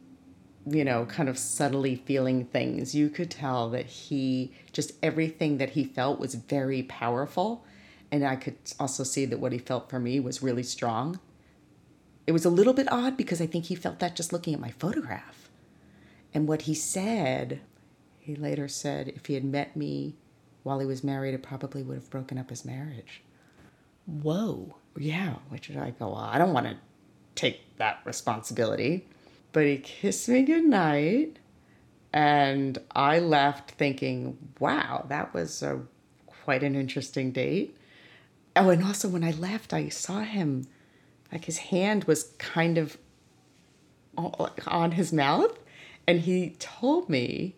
you 0.66 0.86
know, 0.86 1.06
kind 1.06 1.28
of 1.28 1.38
subtly 1.38 1.96
feeling 1.96 2.46
things. 2.46 2.96
You 2.96 3.10
could 3.10 3.30
tell 3.30 3.70
that 3.72 3.86
he, 3.86 4.54
just 4.72 4.94
everything 5.04 5.58
that 5.58 5.72
he 5.72 5.84
felt 5.84 6.20
was 6.20 6.36
very 6.36 6.84
powerful. 6.84 7.66
And 8.12 8.26
I 8.26 8.36
could 8.36 8.56
also 8.80 9.04
see 9.04 9.26
that 9.26 9.40
what 9.40 9.52
he 9.52 9.58
felt 9.58 9.90
for 9.90 10.00
me 10.00 10.20
was 10.20 10.44
really 10.44 10.64
strong. 10.64 11.20
It 12.26 12.32
was 12.32 12.46
a 12.46 12.50
little 12.50 12.74
bit 12.74 12.92
odd 12.92 13.18
because 13.18 13.42
I 13.42 13.48
think 13.48 13.66
he 13.66 13.76
felt 13.76 14.00
that 14.00 14.16
just 14.16 14.32
looking 14.32 14.54
at 14.54 14.60
my 14.60 14.72
photograph. 14.72 15.50
And 16.34 16.48
what 16.48 16.64
he 16.64 16.74
said, 16.74 17.62
he 18.20 18.36
later 18.36 18.68
said 18.68 19.10
if 19.10 19.26
he 19.26 19.34
had 19.34 19.44
met 19.44 19.76
me 19.76 20.16
while 20.64 20.80
he 20.80 20.86
was 20.86 21.04
married, 21.04 21.34
it 21.34 21.44
probably 21.44 21.84
would 21.84 21.96
have 21.96 22.10
broken 22.10 22.38
up 22.38 22.50
his 22.50 22.64
marriage. 22.64 23.24
Whoa. 24.06 24.76
Yeah, 24.98 25.36
which 25.50 25.70
I 25.72 25.92
go, 25.92 26.08
well, 26.08 26.16
I 26.16 26.38
don't 26.38 26.54
want 26.54 26.68
to 26.68 26.78
take 27.36 27.78
that 27.78 28.00
responsibility. 28.06 29.08
But 29.52 29.66
he 29.66 29.78
kissed 29.78 30.28
me 30.30 30.44
goodnight, 30.44 31.38
and 32.12 32.78
I 32.92 33.20
left 33.20 33.72
thinking, 33.72 34.38
wow, 34.60 35.06
that 35.10 35.34
was 35.34 35.62
a, 35.62 35.82
quite 36.26 36.64
an 36.64 36.76
interesting 36.76 37.32
date. 37.32 37.78
Oh, 38.56 38.70
and 38.70 38.84
also 38.84 39.08
when 39.08 39.24
I 39.24 39.32
left, 39.32 39.74
I 39.74 39.90
saw 39.90 40.22
him, 40.22 40.68
like 41.32 41.46
his 41.46 41.58
hand 41.58 42.06
was 42.06 42.34
kind 42.38 42.78
of 42.78 42.98
on 44.68 44.92
his 44.92 45.14
mouth, 45.14 45.58
and 46.08 46.22
he 46.22 46.56
told 46.60 47.10
me 47.10 47.56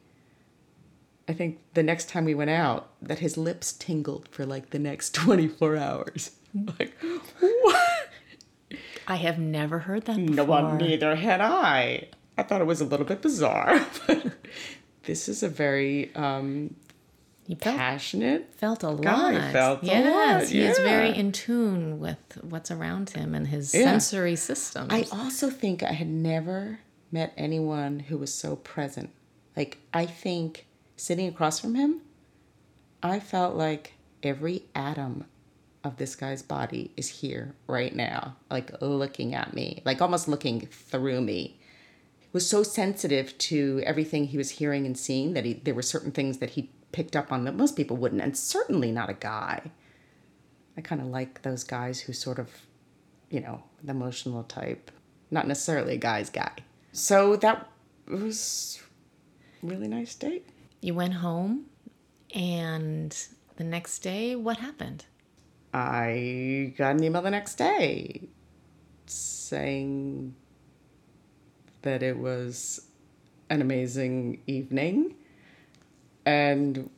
I 1.27 1.33
think 1.33 1.59
the 1.73 1.83
next 1.83 2.09
time 2.09 2.25
we 2.25 2.35
went 2.35 2.51
out, 2.51 2.89
that 3.01 3.19
his 3.19 3.37
lips 3.37 3.73
tingled 3.73 4.27
for 4.29 4.45
like 4.45 4.69
the 4.69 4.79
next 4.79 5.13
24 5.15 5.77
hours. 5.77 6.31
like, 6.79 6.93
what? 7.39 7.94
I 9.07 9.15
have 9.15 9.37
never 9.39 9.79
heard 9.79 10.05
that 10.05 10.17
before. 10.17 10.35
No 10.35 10.43
one, 10.45 10.77
neither 10.77 11.15
had 11.15 11.41
I. 11.41 12.07
I 12.37 12.43
thought 12.43 12.61
it 12.61 12.65
was 12.67 12.81
a 12.81 12.85
little 12.85 13.05
bit 13.05 13.21
bizarre, 13.21 13.85
but 14.07 14.33
this 15.03 15.29
is 15.29 15.41
a 15.43 15.47
very 15.49 16.13
um, 16.15 16.75
He 17.47 17.55
felt, 17.55 17.77
passionate 17.77 18.53
felt 18.55 18.83
a 18.83 18.89
lot. 18.89 19.01
guy. 19.03 19.51
Felt 19.53 19.83
a 19.83 20.09
lot. 20.09 20.43
he 20.47 20.61
is 20.61 20.77
very 20.79 21.15
in 21.15 21.31
tune 21.31 21.99
with 21.99 22.17
what's 22.41 22.71
around 22.71 23.11
him 23.11 23.33
and 23.35 23.47
his 23.47 23.73
Yeah. 23.73 23.83
sensory 23.85 24.35
system. 24.35 24.87
I 24.89 25.05
also 25.11 25.49
think 25.49 25.83
I 25.83 25.93
had 25.93 26.07
never 26.09 26.79
met 27.11 27.31
anyone 27.37 27.99
who 27.99 28.17
was 28.17 28.33
so 28.33 28.55
present. 28.57 29.11
Like, 29.55 29.77
I 29.93 30.05
think 30.05 30.65
sitting 30.97 31.27
across 31.27 31.59
from 31.59 31.75
him, 31.75 32.01
I 33.01 33.19
felt 33.19 33.55
like 33.55 33.93
every 34.23 34.63
atom 34.73 35.25
of 35.85 35.97
this 35.97 36.15
guy's 36.15 36.41
body 36.41 36.91
is 36.97 37.07
here 37.07 37.55
right 37.67 37.95
now, 37.95 38.35
like 38.49 38.71
looking 38.81 39.35
at 39.35 39.53
me, 39.53 39.81
like 39.85 40.01
almost 40.01 40.27
looking 40.27 40.61
through 40.61 41.21
me. 41.21 41.59
He 42.19 42.27
was 42.33 42.49
so 42.49 42.63
sensitive 42.63 43.37
to 43.37 43.81
everything 43.85 44.25
he 44.25 44.37
was 44.37 44.49
hearing 44.49 44.85
and 44.85 44.97
seeing 44.97 45.33
that 45.35 45.45
he, 45.45 45.53
there 45.53 45.75
were 45.75 45.83
certain 45.83 46.11
things 46.11 46.39
that 46.39 46.51
he 46.51 46.71
picked 46.91 47.15
up 47.15 47.31
on 47.31 47.45
that 47.45 47.55
most 47.55 47.75
people 47.75 47.97
wouldn't, 47.97 48.21
and 48.21 48.35
certainly 48.35 48.91
not 48.91 49.09
a 49.09 49.13
guy. 49.13 49.71
I 50.75 50.81
kind 50.81 50.99
of 50.99 51.07
like 51.07 51.43
those 51.43 51.63
guys 51.63 52.01
who 52.01 52.13
sort 52.13 52.39
of, 52.39 52.49
you 53.29 53.39
know, 53.39 53.63
the 53.83 53.91
emotional 53.91 54.43
type, 54.43 54.91
not 55.29 55.47
necessarily 55.47 55.93
a 55.93 55.97
guy's 55.97 56.29
guy. 56.29 56.51
So 56.93 57.35
that 57.37 57.69
was 58.07 58.81
really 59.61 59.87
nice 59.87 60.15
date. 60.15 60.47
you 60.81 60.93
went 60.93 61.13
home, 61.13 61.65
and 62.33 63.15
the 63.57 63.63
next 63.63 63.99
day, 63.99 64.35
what 64.35 64.57
happened? 64.57 65.05
I 65.75 66.73
got 66.77 66.95
an 66.95 67.03
email 67.03 67.21
the 67.21 67.29
next 67.29 67.55
day 67.55 68.29
saying 69.07 70.33
that 71.81 72.01
it 72.01 72.17
was 72.17 72.87
an 73.49 73.61
amazing 73.61 74.41
evening 74.47 75.15
and 76.25 76.89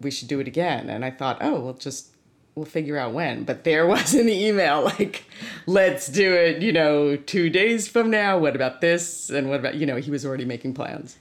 we 0.00 0.10
should 0.10 0.28
do 0.28 0.40
it 0.40 0.48
again. 0.48 0.88
And 0.88 1.04
I 1.04 1.10
thought, 1.10 1.36
oh, 1.42 1.60
we'll 1.60 1.74
just 1.74 2.16
we'll 2.54 2.64
figure 2.64 2.96
out 2.96 3.12
when. 3.12 3.44
But 3.44 3.64
there 3.64 3.86
was 3.94 4.14
in 4.14 4.24
the 4.24 4.46
email 4.46 4.84
like, 4.84 5.24
let's 5.66 6.06
do 6.06 6.32
it, 6.32 6.62
you 6.62 6.72
know, 6.72 7.16
two 7.16 7.50
days 7.50 7.88
from 7.88 8.08
now. 8.08 8.38
What 8.38 8.56
about 8.56 8.80
this? 8.80 9.28
And 9.28 9.50
what 9.50 9.60
about 9.60 9.74
you 9.74 9.84
know, 9.84 9.96
he 9.96 10.10
was 10.10 10.24
already 10.24 10.46
making 10.46 10.72
plans. 10.72 11.18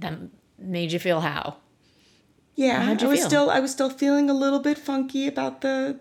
That 0.00 0.18
made 0.58 0.90
you 0.90 0.98
feel 0.98 1.20
how? 1.20 1.58
Yeah, 2.56 2.82
How'd 2.82 3.02
you 3.02 3.08
I 3.08 3.10
was 3.10 3.20
feel? 3.20 3.28
still 3.28 3.50
I 3.50 3.60
was 3.60 3.72
still 3.72 3.90
feeling 3.90 4.30
a 4.30 4.34
little 4.34 4.60
bit 4.60 4.78
funky 4.78 5.26
about 5.26 5.60
the 5.60 5.98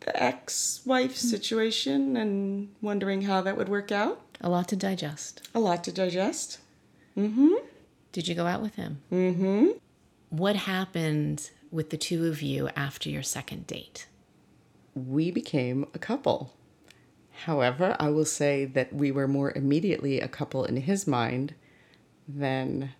the 0.00 0.22
ex-wife 0.22 1.16
situation 1.16 2.16
and 2.16 2.68
wondering 2.80 3.22
how 3.22 3.40
that 3.42 3.56
would 3.56 3.68
work 3.68 3.90
out. 3.90 4.20
A 4.40 4.48
lot 4.48 4.68
to 4.68 4.76
digest. 4.76 5.48
A 5.54 5.58
lot 5.60 5.82
to 5.84 5.92
digest. 5.92 6.58
Mm-hmm. 7.16 7.54
Did 8.12 8.28
you 8.28 8.34
go 8.34 8.46
out 8.46 8.62
with 8.62 8.74
him? 8.76 9.00
Mm-hmm. 9.10 9.68
What 10.28 10.54
happened 10.56 11.50
with 11.72 11.90
the 11.90 11.96
two 11.96 12.26
of 12.26 12.42
you 12.42 12.68
after 12.76 13.08
your 13.10 13.22
second 13.22 13.66
date? 13.66 14.06
We 14.94 15.30
became 15.30 15.86
a 15.94 15.98
couple. 15.98 16.52
However, 17.44 17.96
I 17.98 18.10
will 18.10 18.24
say 18.24 18.64
that 18.64 18.92
we 18.92 19.10
were 19.10 19.28
more 19.28 19.52
immediately 19.56 20.20
a 20.20 20.28
couple 20.28 20.64
in 20.64 20.76
his 20.76 21.06
mind 21.06 21.54
than 22.28 22.90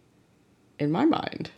in 0.79 0.91
my 0.91 1.05
mind. 1.05 1.51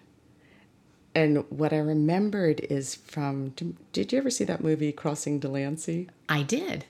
And 1.18 1.44
what 1.50 1.72
I 1.72 1.78
remembered 1.78 2.60
is 2.60 2.94
from 2.94 3.48
did 3.92 4.12
you 4.12 4.18
ever 4.18 4.30
see 4.30 4.44
that 4.44 4.62
movie 4.62 4.92
Crossing 4.92 5.40
Delancey? 5.40 6.08
I 6.28 6.44
did. 6.44 6.84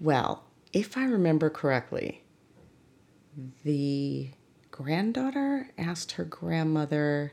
Well, 0.00 0.42
if 0.72 0.96
I 0.96 1.04
remember 1.04 1.48
correctly, 1.48 2.24
the 3.62 4.30
granddaughter 4.72 5.70
asked 5.78 6.12
her 6.12 6.24
grandmother 6.24 7.32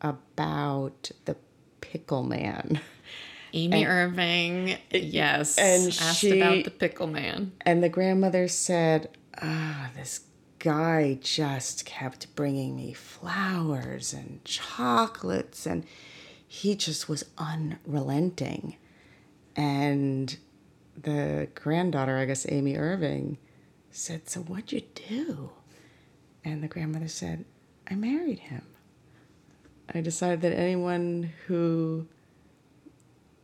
about 0.00 1.10
the 1.24 1.36
pickle 1.80 2.22
man. 2.22 2.80
Amy 3.52 3.84
Irving, 3.84 4.76
yes, 4.92 5.58
and 5.58 5.88
asked 5.88 6.20
she- 6.20 6.40
about 6.40 6.62
the 6.62 6.70
pickle 6.70 7.08
man. 7.08 7.50
And 7.62 7.82
the 7.82 7.88
grandmother 7.88 8.46
said, 8.46 9.08
Ah, 9.42 9.90
this 9.96 10.20
guy 10.66 11.16
just 11.22 11.84
kept 11.84 12.34
bringing 12.34 12.74
me 12.74 12.92
flowers 12.92 14.12
and 14.12 14.44
chocolates, 14.44 15.64
and 15.64 15.84
he 16.44 16.74
just 16.74 17.08
was 17.08 17.22
unrelenting. 17.38 18.76
And 19.54 20.36
the 21.00 21.46
granddaughter, 21.54 22.18
I 22.18 22.24
guess 22.24 22.46
Amy 22.48 22.76
Irving, 22.76 23.38
said, 23.92 24.28
So 24.28 24.40
what'd 24.40 24.72
you 24.72 24.82
do? 25.08 25.50
And 26.44 26.64
the 26.64 26.68
grandmother 26.68 27.06
said, 27.06 27.44
I 27.88 27.94
married 27.94 28.40
him. 28.40 28.66
I 29.94 30.00
decided 30.00 30.40
that 30.40 30.52
anyone 30.52 31.32
who 31.46 32.08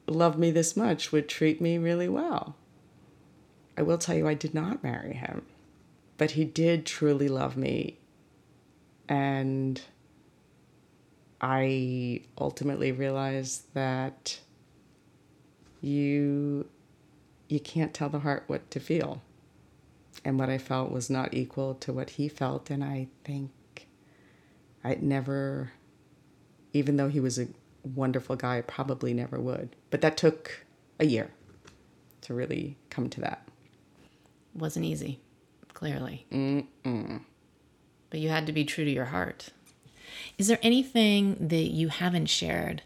loved 0.09 0.41
me 0.41 0.51
this 0.51 0.77
much 0.77 1.13
would 1.13 1.29
treat 1.29 1.61
me 1.61 1.79
really 1.79 2.09
well. 2.09 2.57
I 3.79 3.83
will 3.83 3.99
tell 3.99 4.17
you, 4.17 4.27
I 4.27 4.35
did 4.35 4.55
not 4.55 4.83
marry 4.83 5.15
him, 5.15 5.47
but 6.23 6.31
he 6.31 6.45
did 6.45 6.87
truly 6.87 7.27
love 7.27 7.57
me. 7.57 7.99
And 9.09 9.83
I 11.41 12.23
ultimately 12.39 12.93
realized 12.93 13.65
that 13.75 14.39
you 15.81 16.69
you 17.49 17.59
can't 17.59 17.93
tell 17.93 18.09
the 18.09 18.21
heart 18.21 18.45
what 18.47 18.71
to 18.71 18.79
feel. 18.79 19.21
And 20.25 20.39
what 20.39 20.49
I 20.49 20.59
felt 20.59 20.93
was 20.93 21.11
not 21.11 21.35
equal 21.35 21.75
to 21.75 21.93
what 21.93 22.11
he 22.11 22.29
felt 22.29 22.71
and 22.71 22.85
I 22.85 23.09
think 23.25 23.89
I'd 24.85 25.03
never 25.03 25.73
even 26.73 26.99
though 26.99 27.09
he 27.09 27.19
was 27.19 27.37
a 27.37 27.49
wonderful 27.83 28.37
guy, 28.37 28.59
I 28.59 28.61
probably 28.61 29.13
never 29.13 29.41
would. 29.41 29.75
But 29.91 30.03
that 30.03 30.17
took 30.17 30.67
a 31.01 31.05
year 31.05 31.33
to 32.21 32.33
really 32.33 32.77
come 32.91 33.11
to 33.11 33.21
that. 33.23 33.49
Wasn't 34.55 34.85
easy, 34.85 35.19
clearly. 35.83 36.25
Mm-mm. 36.31 37.23
But 38.09 38.21
you 38.21 38.29
had 38.29 38.47
to 38.47 38.53
be 38.53 38.65
true 38.65 38.85
to 38.85 38.91
your 38.91 39.07
heart. 39.07 39.49
Is 40.39 40.47
there 40.47 40.61
anything 40.63 41.49
that 41.49 41.73
you 41.73 41.89
haven't 41.89 42.27
shared 42.27 42.83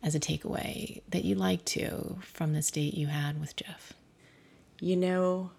as 0.00 0.14
a 0.14 0.20
takeaway 0.20 1.02
that 1.08 1.24
you'd 1.24 1.38
like 1.38 1.64
to 1.64 2.18
from 2.22 2.52
this 2.52 2.70
date 2.70 2.94
you 2.94 3.08
had 3.08 3.40
with 3.40 3.56
Jeff? 3.56 3.94
You 4.78 4.94
know, 4.94 5.50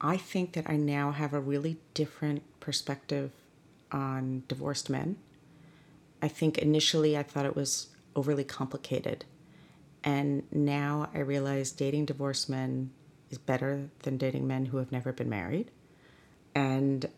I 0.00 0.16
think 0.16 0.54
that 0.54 0.64
I 0.66 0.78
now 0.78 1.10
have 1.10 1.34
a 1.34 1.40
really 1.40 1.76
different 1.92 2.42
perspective 2.58 3.30
on 3.92 4.44
divorced 4.48 4.88
men. 4.88 5.16
I 6.22 6.28
think 6.28 6.56
initially 6.56 7.18
I 7.18 7.22
thought 7.22 7.44
it 7.44 7.54
was 7.54 7.88
overly 8.16 8.44
complicated. 8.44 9.26
And 10.02 10.44
now 10.50 11.10
I 11.12 11.18
realize 11.18 11.70
dating 11.70 12.06
divorced 12.06 12.48
men 12.48 12.92
is 13.28 13.36
better 13.36 13.90
than 14.04 14.16
dating 14.16 14.46
men 14.46 14.64
who 14.64 14.78
have 14.78 14.90
never 14.90 15.12
been 15.12 15.28
married. 15.28 15.70
And 16.54 17.08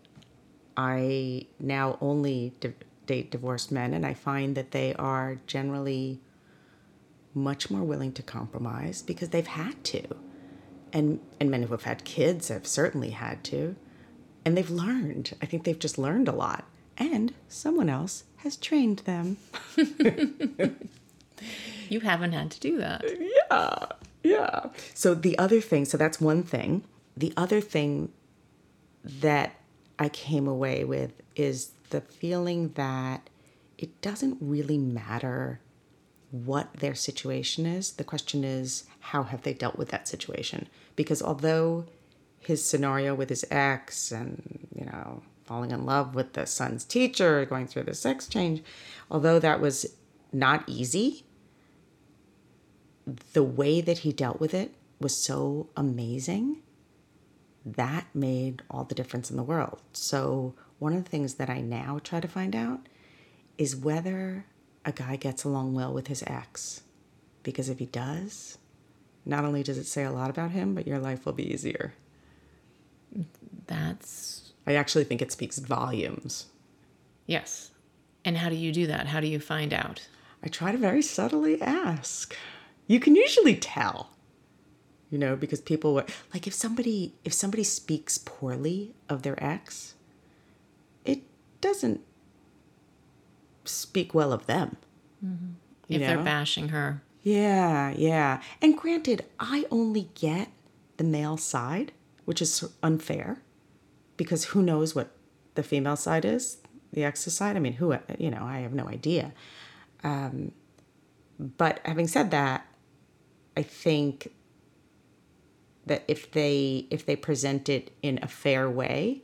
I 0.77 1.47
now 1.59 1.99
only 2.01 2.53
di- 2.61 2.75
date 3.07 3.31
divorced 3.31 3.71
men, 3.73 3.95
and 3.95 4.05
I 4.05 4.15
find 4.15 4.57
that 4.57 4.73
they 4.73 4.95
are 4.95 5.39
generally 5.47 6.21
much 7.35 7.71
more 7.71 7.83
willing 7.83 8.13
to 8.13 8.23
compromise 8.23 9.03
because 9.03 9.29
they've 9.29 9.47
had 9.47 9.83
to. 9.85 10.03
And, 10.93 11.21
and 11.39 11.51
men 11.51 11.65
who 11.65 11.73
have 11.73 11.83
had 11.83 12.05
kids 12.05 12.49
have 12.49 12.67
certainly 12.67 13.11
had 13.11 13.45
to. 13.45 13.77
And 14.45 14.57
they've 14.57 14.71
learned. 14.71 15.35
I 15.43 15.47
think 15.47 15.65
they've 15.65 15.79
just 15.79 15.99
learned 15.99 16.29
a 16.29 16.33
lot. 16.33 16.65
And 16.97 17.35
someone 17.49 17.91
else 17.91 18.25
has 18.37 18.57
trained 18.57 19.01
them. 19.01 19.37
you 21.89 22.01
haven't 22.01 22.33
had 22.33 22.51
to 22.53 22.61
do 22.61 22.79
that. 22.79 23.05
Yeah. 23.51 23.87
Yeah. 24.23 24.67
So 24.95 25.15
the 25.15 25.37
other 25.39 25.61
thing, 25.61 25.85
so 25.85 25.99
that's 25.99 26.21
one 26.21 26.43
thing. 26.43 26.85
The 27.17 27.35
other 27.37 27.61
thing 27.61 28.13
that 29.07 29.55
I 29.99 30.09
came 30.09 30.49
away 30.49 30.85
with 30.85 31.13
is 31.35 31.71
the 31.91 32.01
feeling 32.01 32.71
that 32.75 33.29
it 33.79 34.01
doesn't 34.01 34.39
really 34.41 34.79
matter 34.79 35.61
what 36.31 36.73
their 36.75 36.95
situation 36.95 37.67
is. 37.67 37.93
The 37.93 38.05
question 38.05 38.43
is, 38.45 38.85
how 38.99 39.23
have 39.25 39.43
they 39.43 39.55
dealt 39.55 39.77
with 39.77 39.91
that 39.91 40.09
situation? 40.09 40.69
Because 40.97 41.23
although 41.23 41.87
his 42.41 42.65
scenario 42.65 43.15
with 43.15 43.29
his 43.29 43.45
ex 43.51 44.11
and, 44.11 44.67
you 44.75 44.85
know, 44.85 45.23
falling 45.45 45.71
in 45.71 45.87
love 45.87 46.15
with 46.15 46.33
the 46.33 46.47
son's 46.47 46.85
teacher, 46.85 47.45
going 47.45 47.67
through 47.69 47.85
the 47.85 47.95
sex 47.95 48.27
change, 48.27 48.63
although 49.11 49.39
that 49.39 49.61
was 49.61 49.95
not 50.33 50.65
easy, 50.67 51.25
the 53.33 53.45
way 53.45 53.81
that 53.81 53.99
he 53.99 54.13
dealt 54.13 54.41
with 54.41 54.53
it 54.53 54.75
was 55.01 55.17
so 55.17 55.69
amazing. 55.77 56.63
That 57.67 58.07
made 58.15 58.63
all 58.71 58.85
the 58.85 58.95
difference 58.95 59.29
in 59.31 59.37
the 59.37 59.43
world. 59.43 59.83
So, 59.93 60.55
one 60.79 60.93
of 60.93 61.03
the 61.03 61.11
things 61.11 61.35
that 61.35 61.51
I 61.51 61.61
now 61.61 61.99
try 62.03 62.21
to 62.21 62.29
find 62.29 62.55
out 62.55 62.89
is 63.59 63.75
whether 63.75 64.47
a 64.85 64.93
guy 64.93 65.17
gets 65.17 65.43
along 65.43 65.75
well 65.75 65.93
with 65.93 66.07
his 66.07 66.23
ex. 66.27 66.83
Because 67.43 67.69
if 67.69 67.81
he 67.81 67.87
does, 67.87 68.59
not 69.25 69.45
only 69.45 69.65
does 69.65 69.79
it 69.79 69.87
say 69.87 70.05
a 70.05 70.13
lot 70.13 70.31
about 70.31 70.53
him, 70.53 70.75
but 70.75 70.87
your 70.87 71.01
life 71.01 71.27
will 71.27 71.33
be 71.33 71.53
easier. 71.53 71.93
That's. 73.67 74.53
I 74.67 74.75
actually 74.75 75.05
think 75.05 75.21
it 75.21 75.33
speaks 75.33 75.59
volumes. 75.59 76.47
Yes. 77.27 77.71
And 78.25 78.37
how 78.37 78.49
do 78.49 78.57
you 78.57 78.73
do 78.73 78.87
that? 78.87 79.09
How 79.09 79.21
do 79.21 79.27
you 79.27 79.41
find 79.41 79.73
out? 79.73 80.07
I 80.43 80.49
try 80.49 80.71
to 80.71 80.79
very 80.79 81.03
subtly 81.03 81.61
ask. 81.61 82.37
You 82.87 83.01
can 83.01 83.17
usually 83.17 83.57
tell. 83.57 84.11
You 85.11 85.19
know, 85.19 85.37
because 85.37 85.61
people 85.61 85.95
were 85.95 86.05
like 86.35 86.47
if 86.47 86.55
somebody 86.55 87.15
if 87.25 87.33
somebody 87.33 87.63
speaks 87.63 88.19
poorly 88.19 88.95
of 89.09 89.23
their 89.23 89.43
ex, 89.43 89.95
it 91.05 91.23
doesn't 91.61 92.01
speak 93.65 94.15
well 94.15 94.33
of 94.33 94.47
them. 94.47 94.77
Mm-hmm. 95.25 95.53
If 95.89 96.01
know? 96.01 96.07
they're 96.09 96.25
bashing 96.25 96.69
her. 96.69 97.03
Yeah, 97.23 97.93
yeah. 97.97 98.41
And 98.63 98.77
granted, 98.77 99.25
I 99.41 99.67
only 99.71 100.11
get 100.15 100.49
the 100.97 101.05
male 101.05 101.37
side, 101.37 101.93
which 102.25 102.41
is 102.41 102.65
unfair 102.83 103.43
because 104.17 104.47
who 104.47 104.63
knows 104.63 104.95
what 104.95 105.11
the 105.55 105.63
female 105.63 105.97
side 105.97 106.25
is, 106.25 106.59
the 106.93 107.05
ex's 107.05 107.35
side? 107.35 107.57
I 107.57 107.59
mean, 107.59 107.75
who, 107.75 107.97
you 108.19 108.31
know, 108.31 108.45
I 108.45 108.59
have 108.59 108.73
no 108.73 108.89
idea. 108.89 109.33
Um, 110.05 110.53
but 111.39 111.81
having 111.85 112.07
said 112.07 112.31
that, 112.31 112.67
I 113.57 113.63
think 113.63 114.33
that 115.87 116.05
if 116.09 116.31
they 116.33 116.87
if 116.91 117.07
they 117.07 117.17
present 117.17 117.69
it 117.69 117.93
in 118.03 118.19
a 118.23 118.29
fair 118.29 118.69
way, 118.69 119.23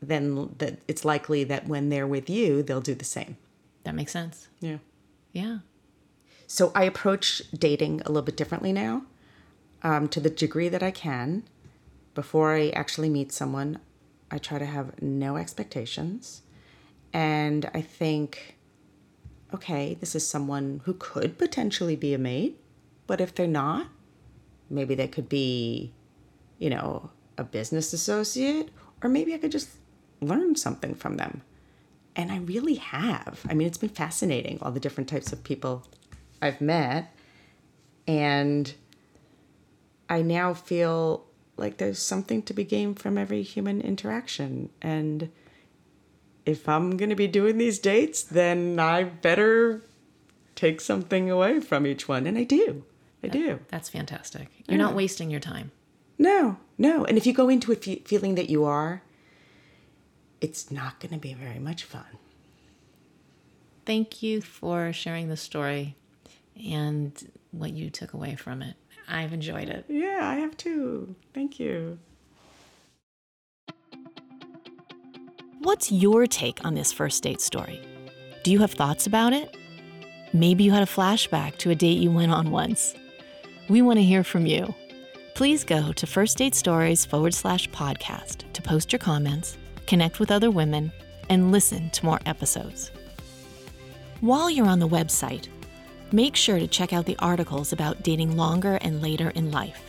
then 0.00 0.54
that 0.58 0.78
it's 0.88 1.04
likely 1.04 1.44
that 1.44 1.66
when 1.68 1.88
they're 1.88 2.06
with 2.06 2.30
you, 2.30 2.62
they'll 2.62 2.80
do 2.80 2.94
the 2.94 3.04
same. 3.04 3.36
That 3.84 3.94
makes 3.94 4.12
sense. 4.12 4.48
Yeah. 4.60 4.78
Yeah. 5.32 5.58
So 6.46 6.70
I 6.74 6.84
approach 6.84 7.42
dating 7.52 8.02
a 8.02 8.08
little 8.08 8.22
bit 8.22 8.36
differently 8.36 8.72
now, 8.72 9.04
um, 9.82 10.08
to 10.08 10.20
the 10.20 10.30
degree 10.30 10.68
that 10.68 10.82
I 10.82 10.90
can. 10.90 11.44
Before 12.14 12.54
I 12.54 12.68
actually 12.70 13.08
meet 13.08 13.32
someone, 13.32 13.78
I 14.30 14.38
try 14.38 14.58
to 14.58 14.66
have 14.66 15.00
no 15.00 15.36
expectations. 15.36 16.42
And 17.12 17.70
I 17.74 17.80
think, 17.80 18.56
okay, 19.52 19.94
this 19.94 20.14
is 20.14 20.26
someone 20.28 20.82
who 20.84 20.94
could 20.94 21.38
potentially 21.38 21.96
be 21.96 22.12
a 22.12 22.18
mate, 22.18 22.60
but 23.06 23.20
if 23.20 23.34
they're 23.34 23.46
not, 23.46 23.88
maybe 24.70 24.94
they 24.94 25.08
could 25.08 25.28
be, 25.28 25.92
you 26.58 26.70
know, 26.70 27.10
a 27.38 27.44
business 27.44 27.92
associate, 27.92 28.70
or 29.02 29.08
maybe 29.08 29.34
I 29.34 29.38
could 29.38 29.52
just 29.52 29.70
learn 30.20 30.56
something 30.56 30.94
from 30.94 31.16
them. 31.16 31.42
And 32.14 32.30
I 32.30 32.38
really 32.38 32.74
have. 32.74 33.40
I 33.48 33.54
mean, 33.54 33.66
it's 33.66 33.78
been 33.78 33.88
fascinating, 33.88 34.58
all 34.60 34.70
the 34.70 34.80
different 34.80 35.08
types 35.08 35.32
of 35.32 35.42
people 35.44 35.86
I've 36.40 36.60
met. 36.60 37.14
And 38.06 38.72
I 40.08 40.22
now 40.22 40.52
feel 40.52 41.24
like 41.56 41.78
there's 41.78 41.98
something 41.98 42.42
to 42.42 42.52
be 42.52 42.64
gained 42.64 42.98
from 42.98 43.16
every 43.16 43.42
human 43.42 43.80
interaction. 43.80 44.70
And 44.82 45.30
if 46.44 46.68
I'm 46.68 46.96
going 46.96 47.10
to 47.10 47.16
be 47.16 47.28
doing 47.28 47.56
these 47.56 47.78
dates, 47.78 48.22
then 48.22 48.78
I 48.78 49.04
better 49.04 49.82
take 50.54 50.80
something 50.80 51.30
away 51.30 51.60
from 51.60 51.86
each 51.86 52.08
one. 52.08 52.26
And 52.26 52.36
I 52.36 52.44
do. 52.44 52.84
I 53.22 53.28
that, 53.28 53.32
do. 53.32 53.60
That's 53.68 53.88
fantastic. 53.88 54.48
You're 54.66 54.78
yeah. 54.78 54.84
not 54.84 54.94
wasting 54.94 55.30
your 55.30 55.40
time. 55.40 55.70
No, 56.18 56.58
no. 56.78 57.04
And 57.04 57.16
if 57.16 57.26
you 57.26 57.32
go 57.32 57.48
into 57.48 57.72
it 57.72 57.84
fe- 57.84 58.02
feeling 58.04 58.34
that 58.34 58.50
you 58.50 58.64
are, 58.64 59.02
it's 60.40 60.70
not 60.70 61.00
going 61.00 61.12
to 61.12 61.18
be 61.18 61.34
very 61.34 61.58
much 61.58 61.84
fun. 61.84 62.18
Thank 63.84 64.22
you 64.22 64.40
for 64.40 64.92
sharing 64.92 65.28
the 65.28 65.36
story 65.36 65.96
and 66.64 67.12
what 67.50 67.72
you 67.72 67.90
took 67.90 68.12
away 68.12 68.36
from 68.36 68.62
it. 68.62 68.76
I've 69.08 69.32
enjoyed 69.32 69.68
it. 69.68 69.84
Yeah, 69.88 70.20
I 70.22 70.36
have 70.36 70.56
too. 70.56 71.14
Thank 71.34 71.58
you. 71.58 71.98
What's 75.60 75.92
your 75.92 76.26
take 76.26 76.64
on 76.64 76.74
this 76.74 76.92
first 76.92 77.22
date 77.22 77.40
story? 77.40 77.80
Do 78.42 78.50
you 78.50 78.58
have 78.60 78.72
thoughts 78.72 79.06
about 79.06 79.32
it? 79.32 79.56
Maybe 80.32 80.64
you 80.64 80.72
had 80.72 80.82
a 80.82 80.86
flashback 80.86 81.58
to 81.58 81.70
a 81.70 81.74
date 81.74 81.98
you 81.98 82.10
went 82.10 82.32
on 82.32 82.50
once. 82.50 82.94
We 83.72 83.80
want 83.80 83.98
to 83.98 84.04
hear 84.04 84.22
from 84.22 84.44
you. 84.44 84.74
Please 85.34 85.64
go 85.64 85.92
to 85.94 86.06
First 86.06 86.36
Date 86.36 86.54
Stories 86.54 87.06
forward 87.06 87.32
slash 87.32 87.70
podcast 87.70 88.44
to 88.52 88.60
post 88.60 88.92
your 88.92 88.98
comments 88.98 89.56
connect 89.86 90.20
with 90.20 90.30
other 90.30 90.50
women, 90.50 90.92
and 91.28 91.52
listen 91.52 91.90
to 91.90 92.04
more 92.04 92.20
episodes. 92.26 92.90
While 94.20 94.50
you're 94.50 94.66
on 94.66 94.78
the 94.78 94.88
website, 94.88 95.48
make 96.12 96.36
sure 96.36 96.58
to 96.58 96.66
check 96.66 96.92
out 96.92 97.06
the 97.06 97.16
articles 97.18 97.72
about 97.72 98.02
dating 98.02 98.36
longer 98.36 98.76
and 98.82 99.02
later 99.02 99.30
in 99.30 99.50
life. 99.50 99.82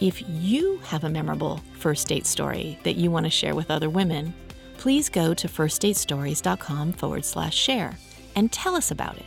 If 0.00 0.22
you 0.28 0.78
have 0.84 1.04
a 1.04 1.10
memorable 1.10 1.60
first 1.78 2.08
date 2.08 2.26
story 2.26 2.78
that 2.84 2.96
you 2.96 3.10
want 3.10 3.24
to 3.24 3.30
share 3.30 3.54
with 3.54 3.70
other 3.70 3.88
women, 3.88 4.34
please 4.76 5.08
go 5.08 5.34
to 5.34 5.48
firstdatestories.com 5.48 6.92
forward 6.94 7.24
slash 7.24 7.56
share 7.56 7.96
and 8.36 8.52
tell 8.52 8.74
us 8.74 8.90
about 8.90 9.16
it. 9.16 9.26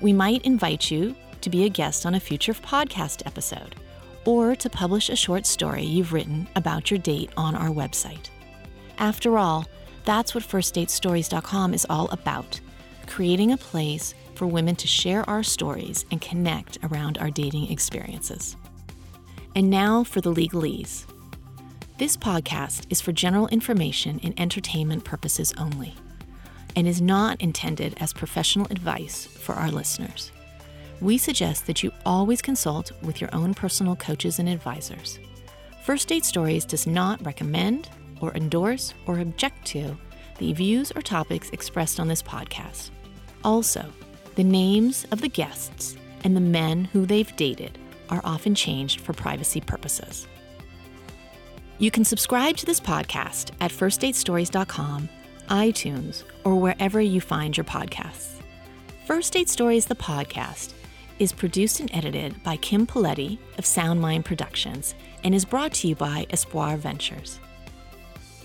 We 0.00 0.12
might 0.12 0.44
invite 0.44 0.90
you 0.90 1.14
to 1.44 1.50
be 1.50 1.64
a 1.64 1.68
guest 1.68 2.06
on 2.06 2.14
a 2.14 2.20
future 2.20 2.54
podcast 2.54 3.24
episode 3.26 3.76
or 4.24 4.56
to 4.56 4.70
publish 4.70 5.10
a 5.10 5.16
short 5.16 5.44
story 5.44 5.84
you've 5.84 6.14
written 6.14 6.48
about 6.56 6.90
your 6.90 6.98
date 6.98 7.30
on 7.36 7.54
our 7.54 7.68
website. 7.68 8.30
After 8.98 9.36
all, 9.36 9.66
that's 10.06 10.34
what 10.34 10.42
firstdatestories.com 10.42 11.74
is 11.74 11.86
all 11.90 12.08
about 12.08 12.60
creating 13.06 13.52
a 13.52 13.58
place 13.58 14.14
for 14.34 14.46
women 14.46 14.74
to 14.74 14.86
share 14.86 15.28
our 15.28 15.42
stories 15.42 16.06
and 16.10 16.20
connect 16.20 16.78
around 16.82 17.18
our 17.18 17.30
dating 17.30 17.70
experiences. 17.70 18.56
And 19.54 19.68
now 19.68 20.02
for 20.02 20.22
the 20.22 20.32
legalese. 20.32 21.04
This 21.98 22.16
podcast 22.16 22.86
is 22.88 23.02
for 23.02 23.12
general 23.12 23.48
information 23.48 24.18
and 24.22 24.38
entertainment 24.40 25.04
purposes 25.04 25.52
only, 25.58 25.94
and 26.74 26.88
is 26.88 27.02
not 27.02 27.40
intended 27.40 27.94
as 28.00 28.14
professional 28.14 28.66
advice 28.70 29.26
for 29.26 29.54
our 29.54 29.70
listeners. 29.70 30.32
We 31.00 31.18
suggest 31.18 31.66
that 31.66 31.82
you 31.82 31.92
always 32.06 32.40
consult 32.40 32.92
with 33.02 33.20
your 33.20 33.30
own 33.34 33.54
personal 33.54 33.96
coaches 33.96 34.38
and 34.38 34.48
advisors. 34.48 35.18
First 35.84 36.08
Date 36.08 36.24
Stories 36.24 36.64
does 36.64 36.86
not 36.86 37.24
recommend, 37.24 37.90
or 38.20 38.32
endorse 38.34 38.94
or 39.06 39.18
object 39.18 39.66
to 39.66 39.96
the 40.38 40.52
views 40.52 40.92
or 40.96 41.02
topics 41.02 41.50
expressed 41.50 42.00
on 42.00 42.08
this 42.08 42.22
podcast. 42.22 42.90
Also, 43.44 43.84
the 44.34 44.44
names 44.44 45.06
of 45.10 45.20
the 45.20 45.28
guests 45.28 45.96
and 46.24 46.34
the 46.34 46.40
men 46.40 46.86
who 46.86 47.06
they've 47.06 47.36
dated 47.36 47.78
are 48.08 48.22
often 48.24 48.54
changed 48.54 49.00
for 49.00 49.12
privacy 49.12 49.60
purposes. 49.60 50.26
You 51.78 51.90
can 51.90 52.04
subscribe 52.04 52.56
to 52.58 52.66
this 52.66 52.80
podcast 52.80 53.50
at 53.60 53.70
firstdatestories.com, 53.70 55.08
iTunes, 55.48 56.22
or 56.44 56.56
wherever 56.56 57.00
you 57.00 57.20
find 57.20 57.56
your 57.56 57.64
podcasts. 57.64 58.40
First 59.06 59.32
Date 59.34 59.48
Stories, 59.48 59.86
the 59.86 59.94
podcast, 59.94 60.72
is 61.18 61.32
produced 61.32 61.80
and 61.80 61.90
edited 61.94 62.42
by 62.42 62.56
Kim 62.56 62.86
Paletti 62.86 63.38
of 63.58 63.64
Soundmind 63.64 64.24
Productions 64.24 64.94
and 65.22 65.34
is 65.34 65.44
brought 65.44 65.72
to 65.74 65.88
you 65.88 65.94
by 65.94 66.26
Espoir 66.30 66.76
Ventures. 66.76 67.40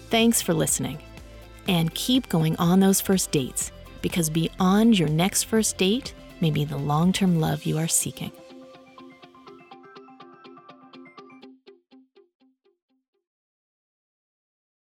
Thanks 0.10 0.41
for 0.41 0.53
listening. 0.53 0.99
And 1.67 1.93
keep 1.93 2.29
going 2.29 2.55
on 2.58 2.79
those 2.79 3.01
first 3.01 3.32
dates 3.32 3.71
because 4.01 4.29
beyond 4.29 4.97
your 4.97 5.10
next 5.10 5.43
first 5.43 5.77
date 5.77 6.13
may 6.41 6.51
be 6.51 6.65
the 6.65 6.77
long 6.77 7.13
term 7.13 7.39
love 7.39 7.65
you 7.65 7.77
are 7.77 7.88
seeking. 7.88 8.32